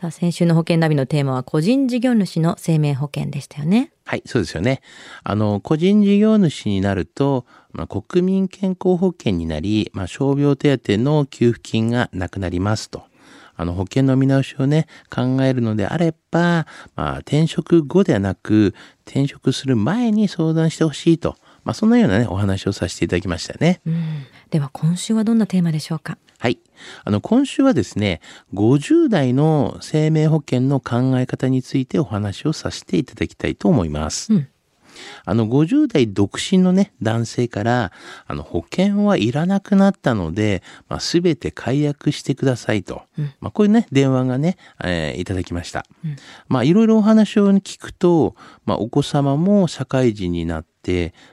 [0.00, 3.92] さあ、先週の保険ナビのテーマは個人事業主の生命保険でしたよね。
[4.06, 4.80] はい、そうですよね。
[5.24, 13.02] あの、個人事業主になると、まあ、国民健康保険になり、まあ、傷病手当の給付金がなくなりますと。
[13.56, 21.36] あの、保険の見直しをね、考えるのであれば、まあ、転職後ではなく、転職する前に相談してほしいと。
[21.64, 23.82] まあ、そんなようなね、お話をさせていただきましたね。
[23.84, 24.24] うん。
[24.48, 26.16] では今週はどんなテーマでしょうか？
[26.40, 26.58] はい。
[27.04, 28.22] あの、今週はですね、
[28.54, 34.32] 50代の生命保険の考え方についてお話をさせていただきたいと思います。
[34.32, 34.48] うん
[35.24, 37.92] あの、50代独身のね、男性から、
[38.26, 43.02] あの、保険はいらなくなったので、まあ、すべて解約してくださいと。
[43.40, 45.84] まあ、こういうね、電話がね、えーいただきました。
[46.48, 50.70] まあ、いろいろお話を聞くと、まあ、お子様も社会人になって、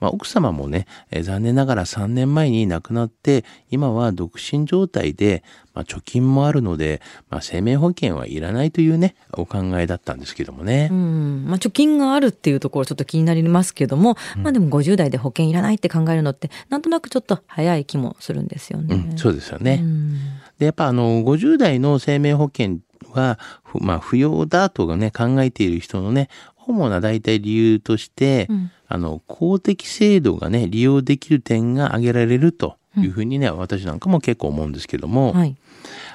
[0.00, 5.42] まあ、奥様もね、えー残念ながら3年前に亡くなって、今は独身状態で、
[5.74, 10.88] まあ、貯金もあるので、まあ、生命保険はいらないというね、お考えだったんですけどもね。
[10.90, 11.44] うん。
[11.46, 19.06] まあ貯金があるっていうところちょっと気になりますけども、まあでも50代で保険いらないって考えるのって、なんとなくちょっと早い気もするんですよね。
[19.10, 19.80] うん、そうですよね。
[19.82, 20.18] うん
[20.58, 22.78] で、やっぱあの、50代の生命保険
[23.12, 26.28] は、ふまあ、不要だとかね、考えている人のね、
[26.68, 35.56] 主な大体理由として、うんあの、公的制度がね、利用できる点が挙げられるというふうにね、私なんかも結構思うんですけども、はい。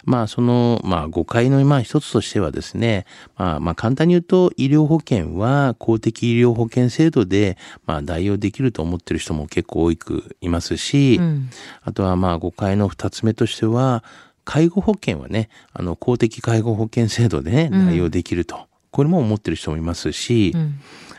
[0.06, 3.06] まあ、その、まあ、誤解の、まあ、一つとしてはですね、
[3.38, 11.50] まあ、まあ、簡単に言うと、医療保険は公的医療保険制度で、まあ、代用できると思ってる人も結構多くいますし、うん。
[11.84, 14.04] あとはまあ誤解の二つ目としては、
[14.46, 18.68] 介護保険はね、あの公的介護保険制度でね、うん代用できると。
[18.94, 20.76] これも思ってる人もいますし、うん。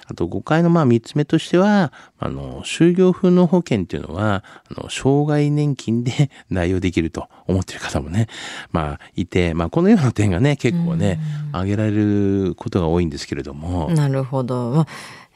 [0.06, 8.28] あと誤解のまあ三つ目としては、あの、就業風の保険っていうのは、あの、障害年金で 代用できると思ってる方もね、
[8.70, 11.18] まあいて、まあこのような点がね、結構ね、
[11.52, 14.70] 挙げられることが多いんですけれども、なるほど。
[14.70, 14.86] まあ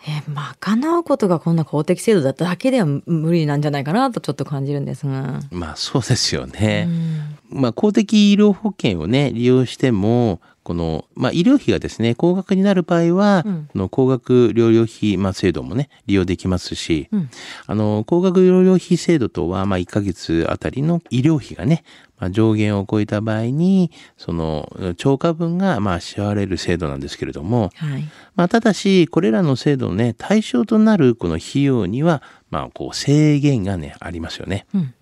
[0.07, 5.41] えー、賄うことがこんな公的制度だっただけでは無理なんじゃないかなとちょっと感じるんですが。
[5.51, 6.87] まあそうですよね。
[6.89, 17.31] うんまあ、公的医療保険をね、利用しても、この、まあ、医療費がですね、高額になる場合は、うんこの高額療養費、まあ、制度もね、利用できますし、うん
[17.67, 21.85] あの、高額療養費制度とは、まあ、1ヶ月あたりの医療費がね、
[22.19, 28.05] まあ、上限を超えた場合に、その、超過分が、まあ、支払われる制度なんですけれども、はい。
[28.37, 34.67] まあ、ただし、これらの制度のね、対象となるこの費用には、まあ、こう、制限がね、ありますよね。
[34.75, 34.95] うん。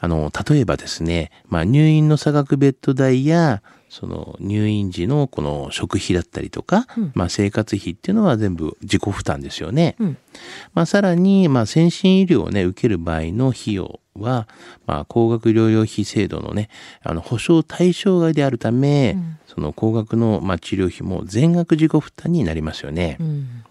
[0.00, 9.96] あの、例えばですね、まあ、入院の差額ベッド代や、その入院時のこの食費だったりとか、うんまあ生活費っていうのは全部自己負担ですよね。
[9.98, 10.18] うん。
[10.72, 14.48] まあさらに、まあ先進医療をね、受ける場合の費用は、
[14.86, 16.70] まあ高額療養費制度のね、
[17.02, 23.18] あの保証対象外であるため、うんその高額の、まあ、治療費も全額自己負担になりますよね。
[23.20, 23.64] うん。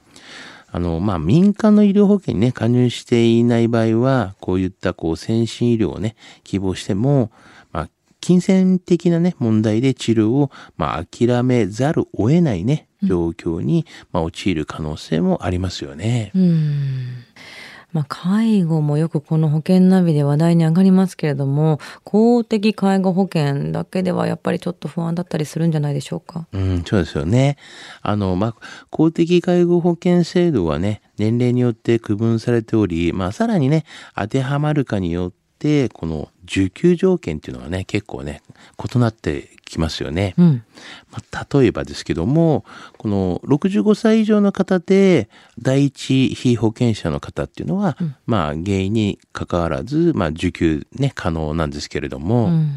[0.72, 7.32] あの、まあ、民間の医療保険にね、加入していない場合は、こういった、こう、先進医療をね、希望しても、
[7.72, 7.90] まあ、
[8.22, 16.32] 金銭的なね、問題で治療を、まあ、諦めざるを得ないね、状況に、まあ、陥る可能性もありますよね。
[16.36, 17.08] うん。
[17.94, 26.48] まあ、介護もよくこの保険ナビで話題に上がりますけれども、公的介護保険だけではやっぱりちょっと不安だったりするんじゃないでしょうか？
[26.54, 27.58] うん、そうですよね。
[28.02, 28.56] あの、まあ、
[28.92, 33.84] 公的介護保険制度はね、年齢によって区分されており、まあ、さらにね、
[34.16, 35.41] 当てはまるかによって、
[35.94, 38.42] この受給条件っていうのはね、結構ね、
[38.94, 40.34] 異なってきますよね。
[40.38, 40.64] うん。
[41.12, 42.66] まあ、例えばですけども、
[42.98, 45.30] この65歳以上の方で、
[45.60, 52.76] 第一被保険者の方っていうのは、まあ、原因に関わらず、まあ、受給ね、可能なんですけれども、うん。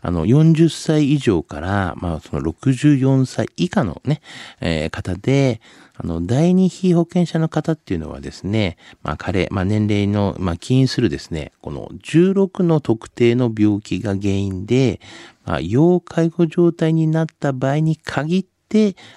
[0.00, 4.20] あの、40歳以上から、まあ、その64歳以下のね、
[4.60, 5.60] えー方で、
[5.96, 15.00] あの、第二被保険者の方っていうのはですね、まあ、彼、まあ、年齢の、まあ、起因するですね、この16の特定の病気が原因で、
[15.44, 18.53] まあ、要介護状態になった場合に限って、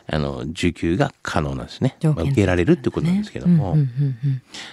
[0.08, 1.98] あの、受給が可能なんですね。
[2.04, 3.76] まあ受けられるってことなんですけども。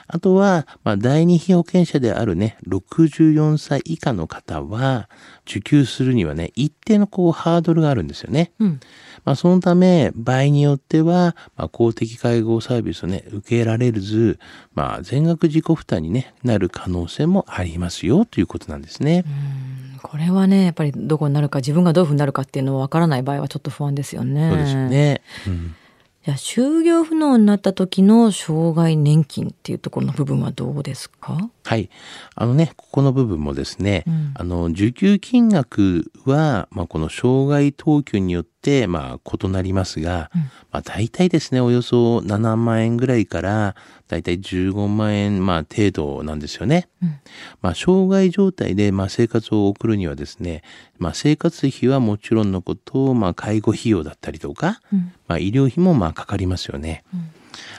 [0.07, 5.09] あとは、まあ、第二被保険者であるね、64歳以下の方は、
[5.47, 8.53] 受給するにはね、一定のこう、ハードルがあるんですよね。
[8.59, 8.81] うん。
[9.25, 14.39] まあ、そのため、場合によっては、まあ、公的介護サービスをね、受けられず、
[14.75, 19.25] まあ、全額自己負担に、ね、なる可能性もありますよ、ということなんですね。
[19.59, 19.64] うん
[20.05, 24.51] これはねやっぱりどこになるか自分がどういうふうになるかっていうのをわからない場合はちょっと不安ですよね。
[24.51, 25.23] そうですよね。
[25.49, 25.75] うん
[26.25, 31.51] じゃあ就業不能になった時の障害年金っていうところの部分はどうですか？
[31.65, 31.91] はい。
[32.35, 38.54] あのね、ここの部分もですね、うんあの、受給金額は、まあ、この障害等級によって、
[38.87, 43.77] まあ、異なりますが、うんまあ、大体ですね、およそ7万円ぐらいから、
[44.09, 46.89] 大体15万円、まあ、程度なんですよね。
[47.03, 47.19] うん
[47.63, 50.63] まあ、障害状態で、まあ、生活を送るにはですね、
[50.99, 57.05] まあ、生活費はもちろんのこと、まあ、介護費用だったりとか、うんまあ、医療費も、まあ、かかりますよね。
[57.13, 57.31] うん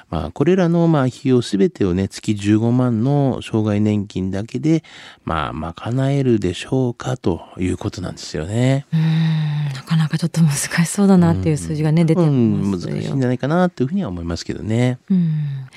[0.10, 4.84] まあ、これらの、まあ、費用すべてをね、月15万の障害年金だけで、
[5.24, 8.86] まあ、賄えるでしょうかということなんですよね。
[8.94, 10.52] うーんなかなかちょっと難
[10.86, 12.94] しそうだなっていう数字がね、出てうん、ますよ。
[12.94, 15.00] 難しいんじゃないかなというふうには思いますけどね。
[15.10, 15.68] うん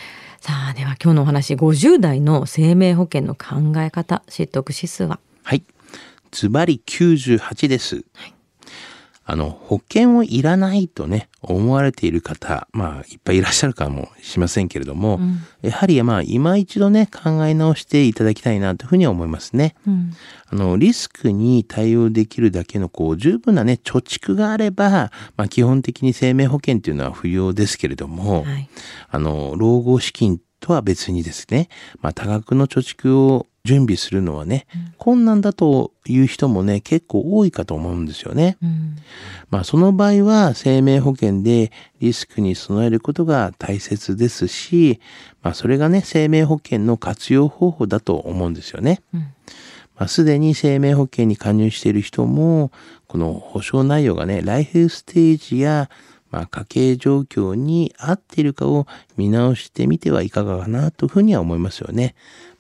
[0.41, 5.19] さあでは今日のお話50代の生命保険の考え方知得指数は？
[5.43, 5.65] はい。
[6.31, 8.05] ズバリ98です。
[9.31, 15.41] あの、保険をいらないとね、思われている方、まあ、いっぱいいらっしゃるかもしませんけれども、うん。
[15.61, 19.75] やはり、まあ、今一度ね、考え直していただきたいなというふうには思いますね。
[19.87, 20.15] うん。
[20.47, 28.71] あの、リスクに対応できるだけの、こう、十分なね、貯蓄があれば、まあ、基本的に生命保険っていうのは不要ですけれども、はい。
[29.11, 31.69] あの、老後資金とは別にですね、
[32.01, 34.67] まあ、多額の貯蓄を準備するのはね、
[34.97, 38.57] 困難だという人もね、結構多いかと思うんですよね。
[38.63, 38.97] うん
[39.51, 45.01] まあ、その場合は生命保険でリスクに備えることが大切ですし、
[45.43, 49.01] まあ、それがね、生命保険の活用方法だと思うんですよね。
[49.15, 49.27] うん
[49.99, 52.71] まあ、すでに生命保険に加入している人も、
[53.09, 55.91] この保証内容がね、ライフステージや、
[56.31, 62.15] まあ、家計状況に合っているかを見直してみてはいかがかなというふうには思いますよね。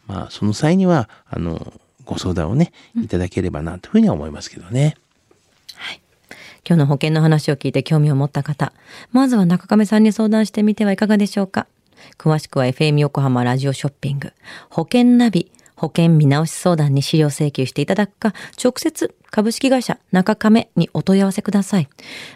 [0.08, 1.72] まあ、その際には、あの、
[2.04, 4.96] ご相談をね、いただければなというふうには思いますけどね。
[6.68, 8.74] 今日の保険の話を聞いて興味を持った方
[9.10, 11.66] まずは中亀さんに相談してみてはいかがでしょうか
[12.18, 14.34] 詳しくは FM 横浜ラジオショッピング
[14.68, 21.88] 保険ナビ保険見直し相談に資料請求していただくか、直接株式会社中亀にお問い合わせください。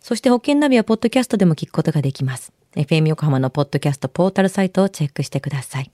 [0.00, 2.52] そして保険ナビはポッドキャストでも聞くことができます。
[2.74, 5.90] FM 横浜のポッドキャストポータルサイトをチェックしてください。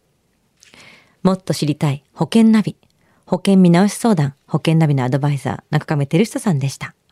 [1.22, 2.76] もっと知りたい保険ナビ。
[3.24, 6.94] 保険見直し相談、保険ナビのアドバイザー、中亀照久さんでした。